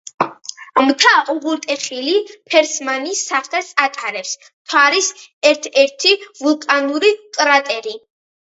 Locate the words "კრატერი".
7.41-7.99